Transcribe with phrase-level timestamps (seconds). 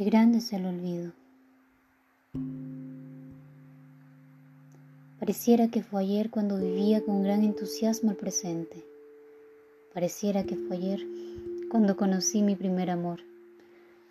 [0.00, 1.12] Qué grande es el olvido.
[5.18, 8.82] Pareciera que fue ayer cuando vivía con gran entusiasmo el presente.
[9.92, 11.06] Pareciera que fue ayer
[11.70, 13.20] cuando conocí mi primer amor,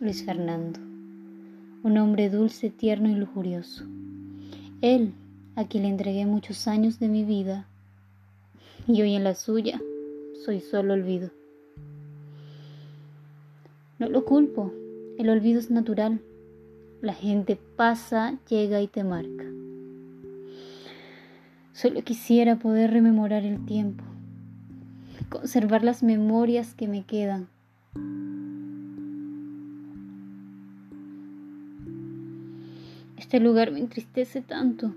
[0.00, 0.80] Luis Fernando,
[1.84, 3.84] un hombre dulce, tierno y lujurioso.
[4.80, 5.12] Él,
[5.54, 7.64] a quien le entregué muchos años de mi vida,
[8.88, 9.80] y hoy en la suya
[10.44, 11.30] soy solo olvido.
[14.00, 14.72] No lo culpo,
[15.18, 16.20] el olvido es natural.
[17.00, 19.44] La gente pasa, llega y te marca.
[21.72, 24.02] Solo quisiera poder rememorar el tiempo,
[25.28, 27.48] conservar las memorias que me quedan.
[33.18, 34.94] Este lugar me entristece tanto,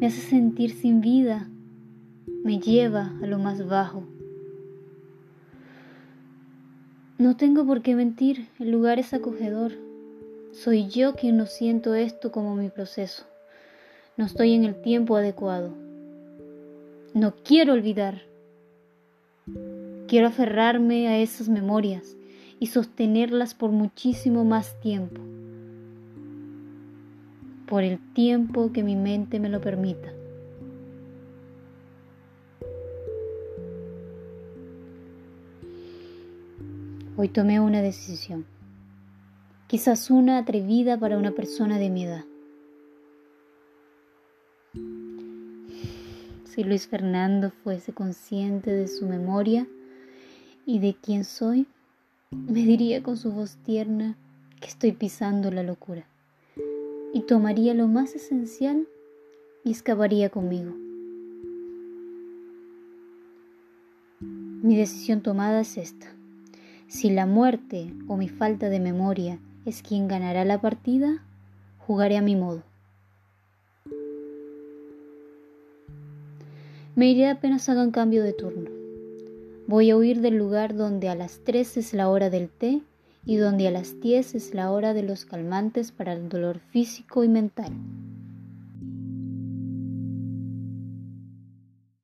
[0.00, 1.48] me hace sentir sin vida,
[2.44, 4.04] me lleva a lo más bajo.
[7.18, 9.72] No tengo por qué mentir, el lugar es acogedor.
[10.52, 13.24] Soy yo quien no siento esto como mi proceso.
[14.16, 15.74] No estoy en el tiempo adecuado.
[17.14, 18.22] No quiero olvidar.
[20.06, 22.16] Quiero aferrarme a esas memorias
[22.60, 25.20] y sostenerlas por muchísimo más tiempo.
[27.66, 30.12] Por el tiempo que mi mente me lo permita.
[37.20, 38.46] Hoy tomé una decisión,
[39.66, 42.24] quizás una atrevida para una persona de mi edad.
[46.44, 49.66] Si Luis Fernando fuese consciente de su memoria
[50.64, 51.66] y de quién soy,
[52.30, 54.16] me diría con su voz tierna
[54.60, 56.06] que estoy pisando la locura
[57.12, 58.86] y tomaría lo más esencial
[59.64, 60.72] y escaparía conmigo.
[64.20, 66.17] Mi decisión tomada es esta.
[66.88, 71.22] Si la muerte o mi falta de memoria es quien ganará la partida,
[71.78, 72.62] jugaré a mi modo.
[76.96, 78.70] Me iré apenas hagan cambio de turno.
[79.66, 82.80] Voy a huir del lugar donde a las 3 es la hora del té
[83.26, 87.22] y donde a las 10 es la hora de los calmantes para el dolor físico
[87.22, 87.70] y mental.